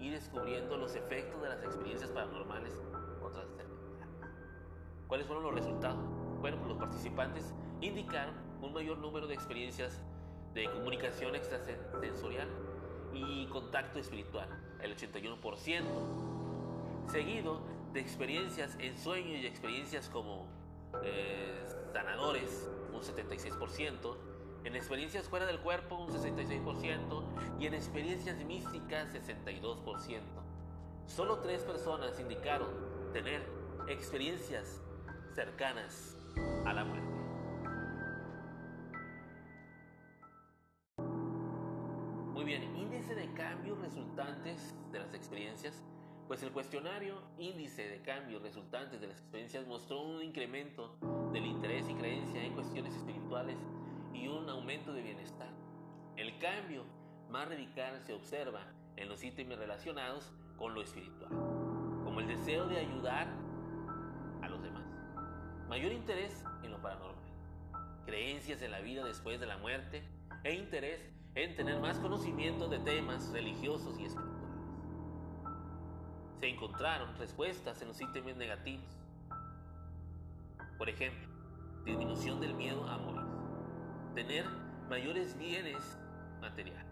y 0.00 0.10
descubriendo 0.10 0.76
los 0.76 0.96
efectos 0.96 1.40
de 1.40 1.48
las 1.48 1.62
experiencias 1.62 2.10
paranormales 2.10 2.82
contra 3.20 3.44
¿Cuáles 5.06 5.26
fueron 5.26 5.44
los 5.44 5.54
resultados? 5.54 6.04
Bueno, 6.40 6.56
pues 6.56 6.68
los 6.70 6.78
participantes 6.78 7.54
indicaron 7.80 8.34
un 8.60 8.72
mayor 8.72 8.98
número 8.98 9.28
de 9.28 9.34
experiencias 9.34 10.02
de 10.52 10.68
comunicación 10.70 11.36
extrasensorial 11.36 12.48
y 13.12 13.46
contacto 13.46 14.00
espiritual, 14.00 14.48
el 14.80 14.96
81%, 14.96 15.84
seguido 17.06 17.60
de 17.92 18.00
experiencias 18.00 18.76
en 18.80 18.98
sueño 18.98 19.36
y 19.36 19.46
experiencias 19.46 20.08
como 20.08 20.48
eh, 21.04 21.64
sanadores, 21.92 22.68
un 22.92 23.00
76%, 23.00 24.16
en 24.64 24.74
experiencias 24.74 25.28
fuera 25.28 25.46
del 25.46 25.60
cuerpo 25.60 25.96
un 25.96 26.10
66% 26.10 27.22
y 27.60 27.66
en 27.66 27.74
experiencias 27.74 28.42
místicas 28.44 29.14
62%. 29.14 30.20
Solo 31.06 31.38
tres 31.40 31.62
personas 31.62 32.18
indicaron 32.18 32.68
tener 33.12 33.42
experiencias 33.88 34.80
cercanas 35.34 36.16
a 36.64 36.72
la 36.72 36.84
muerte. 36.84 37.08
Muy 42.32 42.44
bien, 42.44 42.62
índice 42.76 43.14
de 43.14 43.32
cambios 43.34 43.78
resultantes 43.80 44.74
de 44.90 44.98
las 44.98 45.12
experiencias. 45.12 45.82
Pues 46.26 46.42
el 46.42 46.52
cuestionario 46.52 47.20
índice 47.36 47.86
de 47.86 48.00
cambios 48.00 48.42
resultantes 48.42 48.98
de 49.02 49.08
las 49.08 49.18
experiencias 49.18 49.66
mostró 49.66 50.00
un 50.00 50.22
incremento 50.22 50.96
del 51.34 51.44
interés 51.44 51.86
y 51.90 51.94
creencia 51.94 52.42
en 52.42 52.54
cuestiones 52.54 52.94
espirituales 52.94 53.58
y 54.14 54.28
un 54.28 54.48
aumento 54.48 54.92
de 54.92 55.02
bienestar. 55.02 55.50
El 56.16 56.38
cambio 56.38 56.84
más 57.28 57.48
radical 57.48 58.00
se 58.06 58.14
observa 58.14 58.60
en 58.96 59.08
los 59.08 59.22
ítems 59.24 59.58
relacionados 59.58 60.32
con 60.56 60.74
lo 60.74 60.82
espiritual, 60.82 61.30
como 62.04 62.20
el 62.20 62.28
deseo 62.28 62.66
de 62.68 62.78
ayudar 62.78 63.26
a 64.40 64.48
los 64.48 64.62
demás, 64.62 64.86
mayor 65.68 65.92
interés 65.92 66.44
en 66.62 66.70
lo 66.70 66.80
paranormal, 66.80 67.24
creencias 68.06 68.62
en 68.62 68.70
la 68.70 68.80
vida 68.80 69.04
después 69.04 69.40
de 69.40 69.46
la 69.46 69.58
muerte 69.58 70.04
e 70.44 70.54
interés 70.54 71.00
en 71.34 71.56
tener 71.56 71.80
más 71.80 71.98
conocimiento 71.98 72.68
de 72.68 72.78
temas 72.78 73.32
religiosos 73.32 73.98
y 73.98 74.04
espirituales. 74.04 74.44
Se 76.38 76.48
encontraron 76.48 77.16
respuestas 77.16 77.82
en 77.82 77.88
los 77.88 78.00
ítems 78.00 78.36
negativos. 78.36 79.00
Por 80.78 80.88
ejemplo, 80.88 81.28
disminución 81.84 82.40
del 82.40 82.54
miedo 82.54 82.86
a 82.88 82.98
morir 82.98 83.23
tener 84.14 84.44
mayores 84.88 85.36
bienes 85.36 85.98
materiales 86.40 86.86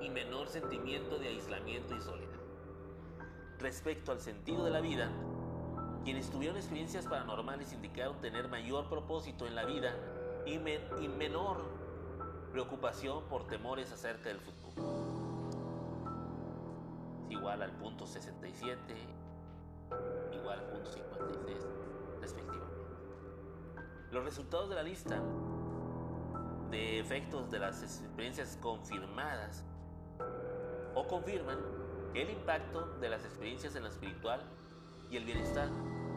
y 0.00 0.08
menor 0.10 0.48
sentimiento 0.48 1.18
de 1.18 1.28
aislamiento 1.28 1.96
y 1.96 2.00
soledad. 2.00 2.38
Respecto 3.58 4.12
al 4.12 4.20
sentido 4.20 4.64
de 4.64 4.70
la 4.70 4.80
vida, 4.80 5.10
quienes 6.04 6.30
tuvieron 6.30 6.56
experiencias 6.56 7.06
paranormales 7.06 7.72
indicaron 7.72 8.20
tener 8.20 8.48
mayor 8.48 8.88
propósito 8.88 9.46
en 9.46 9.56
la 9.56 9.64
vida 9.64 9.94
y, 10.46 10.58
menor 11.08 11.64
preocupación 12.52 13.24
por 13.24 13.48
temores 13.48 13.90
acerca 13.90 14.28
del 14.28 14.38
futuro. 14.38 14.66
Igual 17.28 17.62
al 17.62 17.72
punto 17.72 18.06
67, 18.06 18.94
igual 20.32 20.60
al 20.60 20.66
punto 20.66 20.92
56, 20.92 21.58
respectivamente. 22.20 22.76
Los 24.12 24.24
resultados 24.24 24.68
de 24.68 24.74
la 24.76 24.84
lista 24.84 25.20
de 26.70 26.98
efectos 26.98 27.50
de 27.50 27.58
las 27.58 27.82
experiencias 27.82 28.58
confirmadas 28.60 29.64
o 30.94 31.06
confirman 31.06 31.58
el 32.14 32.30
impacto 32.30 32.86
de 33.00 33.08
las 33.08 33.24
experiencias 33.24 33.76
en 33.76 33.84
la 33.84 33.90
espiritual 33.90 34.40
y 35.10 35.16
el 35.16 35.24
bienestar. 35.24 35.68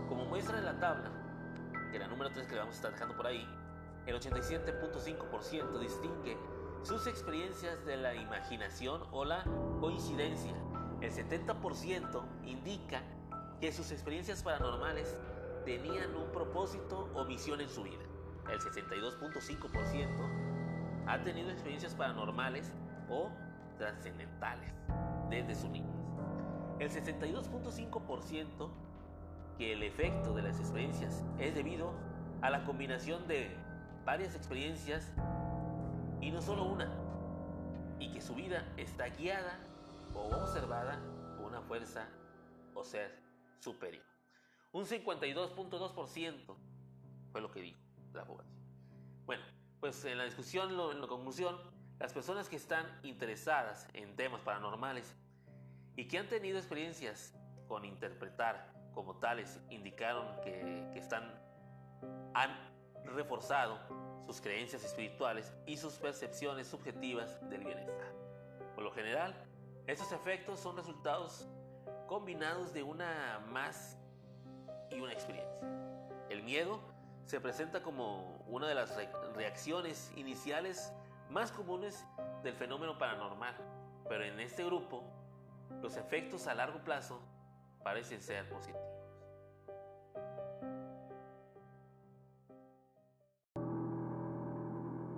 Como 0.07 0.25
muestra 0.25 0.57
en 0.57 0.65
la 0.65 0.79
tabla, 0.79 1.11
que 1.91 1.99
la 1.99 2.07
número 2.07 2.31
3 2.31 2.47
que 2.47 2.55
vamos 2.55 2.73
a 2.73 2.77
estar 2.77 2.91
dejando 2.91 3.15
por 3.15 3.27
ahí, 3.27 3.47
el 4.07 4.15
87.5% 4.15 5.79
distingue 5.79 6.37
sus 6.83 7.05
experiencias 7.07 7.85
de 7.85 7.97
la 7.97 8.15
imaginación 8.15 9.03
o 9.11 9.25
la 9.25 9.43
coincidencia. 9.79 10.53
El 11.01 11.11
70% 11.11 12.23
indica 12.45 13.03
que 13.59 13.71
sus 13.71 13.91
experiencias 13.91 14.41
paranormales 14.41 15.15
tenían 15.65 16.15
un 16.15 16.31
propósito 16.31 17.09
o 17.13 17.25
misión 17.25 17.61
en 17.61 17.69
su 17.69 17.83
vida 17.83 18.08
el 18.51 18.59
62.5% 18.59 21.07
ha 21.07 21.23
tenido 21.23 21.49
experiencias 21.51 21.95
paranormales 21.95 22.73
o 23.09 23.31
trascendentales 23.77 24.73
desde 25.29 25.55
su 25.55 25.69
niñez. 25.69 25.95
El 26.79 26.89
62.5% 26.89 28.69
que 29.57 29.73
el 29.73 29.83
efecto 29.83 30.33
de 30.33 30.43
las 30.43 30.59
experiencias 30.59 31.23
es 31.37 31.53
debido 31.53 31.93
a 32.41 32.49
la 32.49 32.65
combinación 32.65 33.27
de 33.27 33.55
varias 34.05 34.35
experiencias 34.35 35.11
y 36.21 36.31
no 36.31 36.41
solo 36.41 36.63
una, 36.63 36.89
y 37.99 38.11
que 38.11 38.21
su 38.21 38.35
vida 38.35 38.65
está 38.77 39.09
guiada 39.09 39.59
o 40.13 40.29
observada 40.35 41.01
por 41.37 41.47
una 41.47 41.61
fuerza 41.61 42.07
o 42.73 42.83
ser 42.83 43.19
superior. 43.59 44.03
Un 44.71 44.85
52.2% 44.85 46.55
fue 47.31 47.41
lo 47.41 47.51
que 47.51 47.61
dijo 47.61 47.88
Bueno, 49.25 49.43
pues 49.79 50.03
en 50.05 50.17
la 50.17 50.25
discusión, 50.25 50.71
en 50.71 51.01
la 51.01 51.07
conclusión, 51.07 51.57
las 51.99 52.13
personas 52.13 52.49
que 52.49 52.55
están 52.55 52.85
interesadas 53.03 53.87
en 53.93 54.15
temas 54.15 54.41
paranormales 54.41 55.15
y 55.95 56.07
que 56.07 56.17
han 56.17 56.27
tenido 56.27 56.57
experiencias 56.57 57.33
con 57.67 57.85
interpretar 57.85 58.73
como 58.93 59.17
tales 59.17 59.59
indicaron 59.69 60.41
que, 60.41 60.89
que 60.93 60.99
están, 60.99 61.31
han 62.33 62.51
reforzado 63.05 63.77
sus 64.25 64.41
creencias 64.41 64.83
espirituales 64.83 65.53
y 65.65 65.77
sus 65.77 65.93
percepciones 65.93 66.67
subjetivas 66.67 67.39
del 67.49 67.63
bienestar. 67.63 68.13
Por 68.75 68.83
lo 68.83 68.91
general, 68.91 69.35
estos 69.87 70.11
efectos 70.11 70.59
son 70.59 70.77
resultados 70.77 71.47
combinados 72.07 72.73
de 72.73 72.83
una 72.83 73.43
más 73.49 73.97
y 74.91 74.99
una 74.99 75.13
experiencia. 75.13 75.59
El 76.29 76.43
miedo 76.43 76.79
se 77.29 77.39
presenta 77.39 77.83
como 77.83 78.43
una 78.47 78.67
de 78.67 78.73
las 78.73 78.97
reacciones 79.35 80.11
iniciales 80.15 80.91
más 81.29 81.51
comunes 81.51 82.03
del 82.41 82.55
fenómeno 82.55 82.97
paranormal, 82.97 83.55
pero 84.09 84.23
en 84.23 84.39
este 84.39 84.65
grupo 84.65 85.03
los 85.79 85.95
efectos 85.95 86.47
a 86.47 86.55
largo 86.55 86.83
plazo 86.83 87.21
parecen 87.83 88.23
ser 88.23 88.49
positivos. 88.49 88.81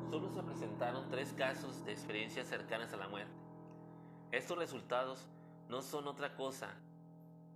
Solo 0.09 0.29
se 0.31 0.43
presentaron 0.43 1.09
tres 1.09 1.31
casos 1.31 1.85
de 1.85 1.93
experiencias 1.93 2.45
cercanas 2.45 2.91
a 2.91 2.97
la 2.97 3.07
muerte. 3.07 3.31
Estos 4.33 4.57
resultados 4.57 5.29
no 5.69 5.81
son 5.81 6.09
otra 6.09 6.35
cosa 6.35 6.75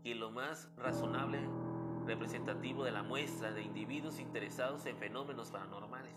que 0.01 0.15
lo 0.15 0.31
más 0.31 0.73
razonable 0.77 1.41
representativo 2.05 2.83
de 2.83 2.91
la 2.91 3.03
muestra 3.03 3.51
de 3.51 3.61
individuos 3.61 4.19
interesados 4.19 4.85
en 4.85 4.97
fenómenos 4.97 5.51
paranormales 5.51 6.13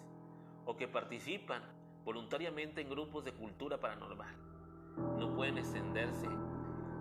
o 0.65 0.77
que 0.77 0.87
participan 0.87 1.63
voluntariamente 2.05 2.81
en 2.81 2.91
grupos 2.91 3.25
de 3.25 3.33
cultura 3.33 3.79
paranormal. 3.79 4.35
No 5.19 5.35
pueden 5.35 5.59
extenderse 5.59 6.27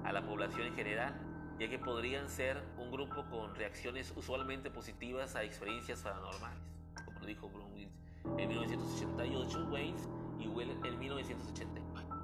a 0.03 0.11
la 0.11 0.25
población 0.25 0.67
en 0.67 0.75
general, 0.75 1.15
ya 1.59 1.69
que 1.69 1.79
podrían 1.79 2.29
ser 2.29 2.63
un 2.77 2.91
grupo 2.91 3.25
con 3.29 3.55
reacciones 3.55 4.13
usualmente 4.15 4.69
positivas 4.69 5.35
a 5.35 5.43
experiencias 5.43 6.01
paranormales, 6.01 6.63
como 7.05 7.25
dijo 7.25 7.49
Brunwitz 7.49 7.91
en 8.37 8.49
1988, 8.49 9.67
Waynes 9.71 10.09
y 10.39 10.47
Will 10.47 10.71
en 10.85 10.99
1984. 10.99 12.15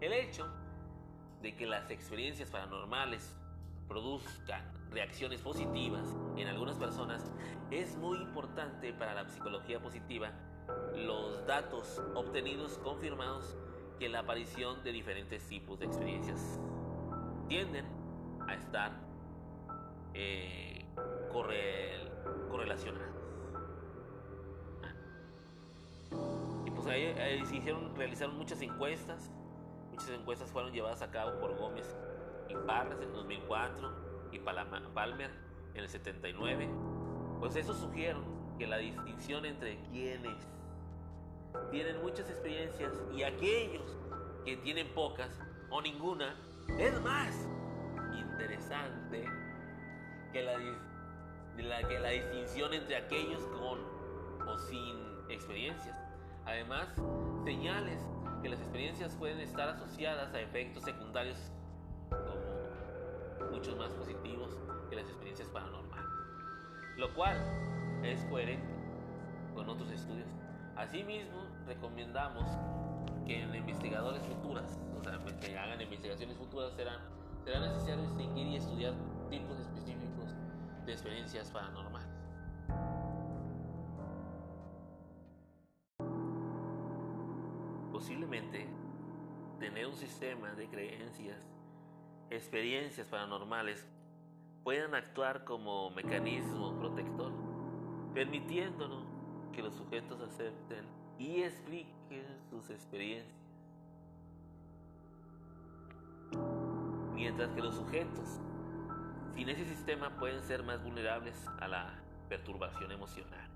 El 0.00 0.12
hecho 0.12 0.46
de 1.42 1.54
que 1.54 1.66
las 1.66 1.90
experiencias 1.90 2.50
paranormales 2.50 3.36
produzcan 3.86 4.77
reacciones 4.90 5.40
positivas 5.40 6.16
en 6.36 6.48
algunas 6.48 6.76
personas, 6.76 7.30
es 7.70 7.96
muy 7.96 8.18
importante 8.18 8.92
para 8.92 9.14
la 9.14 9.28
psicología 9.28 9.80
positiva 9.80 10.32
los 10.94 11.46
datos 11.46 12.02
obtenidos 12.14 12.78
confirmados 12.78 13.56
que 13.98 14.08
la 14.08 14.20
aparición 14.20 14.82
de 14.84 14.92
diferentes 14.92 15.46
tipos 15.48 15.78
de 15.78 15.86
experiencias 15.86 16.60
tienden 17.48 17.86
a 18.46 18.54
estar 18.54 18.92
eh, 20.14 20.84
correlacionadas. 22.50 23.08
Y 26.64 26.70
pues 26.70 26.86
ahí, 26.86 27.44
se 27.46 27.56
hicieron, 27.56 27.94
realizaron 27.96 28.36
muchas 28.36 28.60
encuestas. 28.62 29.30
Muchas 29.90 30.10
encuestas 30.10 30.50
fueron 30.50 30.72
llevadas 30.72 31.02
a 31.02 31.10
cabo 31.10 31.40
por 31.40 31.56
Gómez 31.56 31.96
y 32.48 32.54
Parras 32.66 33.00
en 33.00 33.12
2004 33.12 34.07
y 34.32 34.38
Palmer 34.38 35.30
en 35.74 35.82
el 35.82 35.88
79. 35.88 36.68
Pues 37.40 37.56
eso 37.56 37.74
sugiere 37.74 38.18
que 38.58 38.66
la 38.66 38.78
distinción 38.78 39.44
entre 39.46 39.78
quienes 39.90 40.36
tienen 41.70 42.00
muchas 42.02 42.28
experiencias 42.28 42.92
y 43.14 43.22
aquellos 43.22 43.96
que 44.44 44.56
tienen 44.58 44.88
pocas 44.94 45.40
o 45.70 45.80
ninguna 45.80 46.36
es 46.78 47.00
más 47.02 47.48
interesante 48.12 49.24
que 50.32 50.42
la, 50.42 50.58
la, 51.56 51.88
que 51.88 51.98
la 51.98 52.10
distinción 52.10 52.74
entre 52.74 52.96
aquellos 52.96 53.42
con 53.46 53.78
o 54.46 54.58
sin 54.58 54.96
experiencias. 55.30 55.96
Además, 56.44 56.88
señales 57.44 58.00
que 58.42 58.48
las 58.48 58.60
experiencias 58.60 59.14
pueden 59.16 59.40
estar 59.40 59.68
asociadas 59.68 60.32
a 60.34 60.40
efectos 60.40 60.84
secundarios 60.84 61.38
muchos 63.58 63.76
más 63.76 63.90
positivos 63.90 64.56
que 64.88 64.94
las 64.94 65.08
experiencias 65.08 65.48
paranormales. 65.48 66.06
Lo 66.96 67.12
cual 67.14 67.36
es 68.04 68.24
coherente 68.26 68.72
con 69.52 69.68
otros 69.68 69.90
estudios. 69.90 70.28
Asimismo, 70.76 71.42
recomendamos 71.66 72.44
que 73.26 73.42
en 73.42 73.52
investigadores 73.52 74.22
futuras, 74.22 74.78
o 74.96 75.02
sea, 75.02 75.20
pues, 75.24 75.34
que 75.38 75.58
hagan 75.58 75.80
investigaciones 75.80 76.36
futuras, 76.36 76.72
serán, 76.74 77.00
será 77.42 77.58
necesario 77.58 78.02
distinguir 78.02 78.46
y 78.46 78.56
estudiar 78.56 78.94
tipos 79.28 79.58
específicos 79.58 80.36
de 80.86 80.92
experiencias 80.92 81.50
paranormales. 81.50 82.08
Posiblemente 87.90 88.68
tener 89.58 89.84
un 89.88 89.96
sistema 89.96 90.52
de 90.52 90.68
creencias, 90.68 91.57
experiencias 92.30 93.06
paranormales 93.08 93.86
puedan 94.64 94.94
actuar 94.94 95.44
como 95.44 95.90
mecanismo 95.90 96.76
protector, 96.78 97.32
permitiéndonos 98.14 99.06
que 99.52 99.62
los 99.62 99.74
sujetos 99.74 100.20
acepten 100.20 100.84
y 101.18 101.42
expliquen 101.42 102.26
sus 102.50 102.70
experiencias. 102.70 103.34
Mientras 107.14 107.50
que 107.52 107.60
los 107.60 107.74
sujetos 107.74 108.40
sin 109.34 109.48
ese 109.48 109.64
sistema 109.64 110.10
pueden 110.18 110.42
ser 110.42 110.62
más 110.62 110.82
vulnerables 110.82 111.46
a 111.60 111.68
la 111.68 111.94
perturbación 112.28 112.92
emocional 112.92 113.48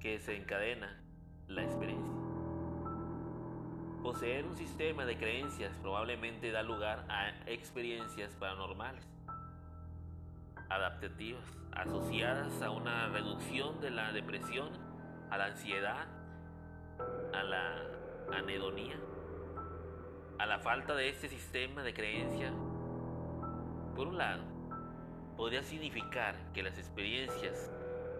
que 0.00 0.20
se 0.20 0.36
encadena 0.36 1.00
la 1.48 1.62
experiencia. 1.62 2.23
Poseer 4.04 4.44
un 4.44 4.54
sistema 4.54 5.06
de 5.06 5.16
creencias 5.16 5.72
probablemente 5.78 6.52
da 6.52 6.62
lugar 6.62 7.06
a 7.08 7.30
experiencias 7.46 8.36
paranormales, 8.36 9.02
adaptativas, 10.68 11.42
asociadas 11.72 12.60
a 12.60 12.68
una 12.68 13.08
reducción 13.08 13.80
de 13.80 13.90
la 13.90 14.12
depresión, 14.12 14.68
a 15.30 15.38
la 15.38 15.46
ansiedad, 15.46 16.06
a 17.32 17.42
la 17.44 17.80
anedonía, 18.36 19.00
a 20.38 20.44
la 20.44 20.58
falta 20.58 20.94
de 20.94 21.08
este 21.08 21.30
sistema 21.30 21.82
de 21.82 21.94
creencia. 21.94 22.52
Por 23.96 24.08
un 24.08 24.18
lado, 24.18 24.42
podría 25.34 25.62
significar 25.62 26.52
que 26.52 26.62
las 26.62 26.76
experiencias 26.76 27.70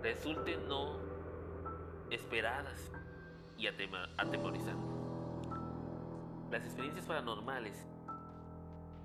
resulten 0.03 0.67
no 0.67 0.99
esperadas 2.11 2.91
y 3.59 3.67
atemorizantes. 3.67 4.94
Las 6.55 6.63
experiencias 6.67 7.05
paranormales 7.07 7.75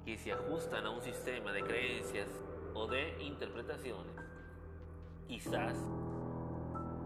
que 0.05 0.19
se 0.19 0.31
ajustan 0.31 0.85
a 0.85 0.91
un 0.91 1.01
sistema 1.01 1.51
de 1.51 1.63
creencias 1.63 2.27
o 2.75 2.85
de 2.85 3.23
interpretaciones 3.23 4.13
quizás 5.27 5.75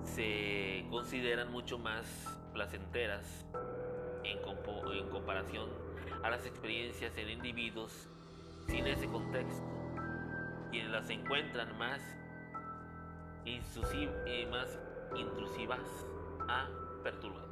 se 0.03 0.86
consideran 0.89 1.49
mucho 1.49 1.79
más 1.79 2.06
placenteras 2.51 3.45
en, 4.25 4.38
comparación 5.10 5.69
a 6.23 6.29
las 6.29 6.45
experiencias 6.45 7.15
en 7.15 7.29
individuos 7.29 8.10
sin 8.67 8.86
ese 8.86 9.08
contexto, 9.08 9.63
quienes 10.71 10.91
las 10.91 11.10
encuentran 11.10 11.77
más, 11.77 12.01
eh, 13.45 13.62
intrusivas 15.15 16.06
a 16.49 16.67
perturbadoras. 17.01 17.42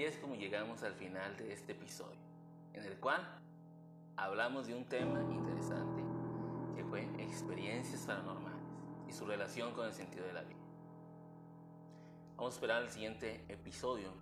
Así 0.00 0.06
es 0.06 0.16
como 0.16 0.34
llegamos 0.34 0.82
al 0.82 0.94
final 0.94 1.36
de 1.36 1.52
este 1.52 1.72
episodio, 1.72 2.16
en 2.72 2.84
el 2.84 2.98
cual 3.00 3.20
hablamos 4.16 4.66
de 4.66 4.74
un 4.74 4.86
tema 4.86 5.20
interesante 5.30 6.02
que 6.74 6.82
fue 6.84 7.02
experiencias 7.18 8.06
paranormales 8.06 8.62
y 9.06 9.12
su 9.12 9.26
relación 9.26 9.74
con 9.74 9.84
el 9.84 9.92
sentido 9.92 10.24
de 10.24 10.32
la 10.32 10.40
vida. 10.40 10.56
Vamos 12.38 12.54
a 12.54 12.56
esperar 12.56 12.82
el 12.82 12.88
siguiente 12.88 13.44
episodio, 13.48 14.14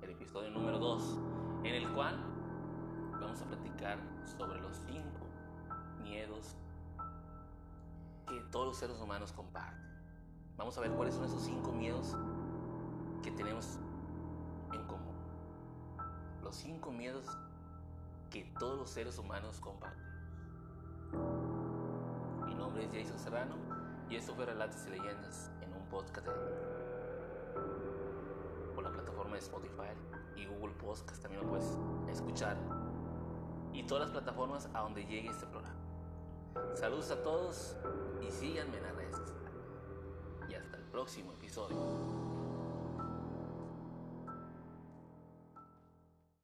el 0.00 0.12
episodio 0.12 0.48
número 0.50 0.78
2, 0.78 1.18
en 1.64 1.74
el 1.74 1.92
cual 1.92 2.16
vamos 3.20 3.42
a 3.42 3.44
platicar 3.44 3.98
sobre 4.24 4.58
los 4.62 4.78
cinco 4.86 5.26
miedos 6.00 6.56
que 8.26 8.40
todos 8.50 8.68
los 8.68 8.78
seres 8.78 8.98
humanos 8.98 9.32
comparten. 9.32 9.78
Vamos 10.56 10.78
a 10.78 10.80
ver 10.80 10.90
cuáles 10.92 11.14
son 11.14 11.26
esos 11.26 11.42
cinco 11.42 11.70
miedos 11.72 12.16
que 13.22 13.30
tenemos. 13.30 13.78
Los 16.48 16.56
cinco 16.56 16.90
miedos 16.90 17.26
que 18.30 18.42
todos 18.58 18.78
los 18.78 18.88
seres 18.88 19.18
humanos 19.18 19.60
comparten. 19.60 20.02
Mi 22.46 22.54
nombre 22.54 22.86
es 22.86 22.90
Jason 22.90 23.18
Serrano 23.18 23.54
y 24.08 24.16
esto 24.16 24.34
fue 24.34 24.46
Relatos 24.46 24.86
y 24.86 24.92
Leyendas 24.92 25.50
en 25.60 25.74
un 25.74 25.86
podcast 25.90 26.26
de 26.26 26.32
por 28.74 28.82
la 28.82 28.90
plataforma 28.90 29.34
de 29.34 29.40
Spotify 29.40 29.92
y 30.36 30.46
Google 30.46 30.72
Podcast 30.76 31.20
también 31.20 31.42
lo 31.42 31.50
puedes 31.50 31.76
escuchar 32.10 32.56
y 33.74 33.82
todas 33.82 34.04
las 34.04 34.10
plataformas 34.12 34.70
a 34.72 34.80
donde 34.80 35.04
llegue 35.04 35.28
este 35.28 35.44
programa. 35.48 35.76
Saludos 36.76 37.10
a 37.10 37.22
todos 37.22 37.76
y 38.26 38.30
síganme 38.30 38.78
en 38.78 38.84
las 38.84 38.96
redes. 38.96 39.16
Y 40.48 40.54
hasta 40.54 40.78
el 40.78 40.84
próximo 40.84 41.30
episodio. 41.32 42.27